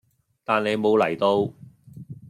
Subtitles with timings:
[0.43, 1.53] 但你無嚟到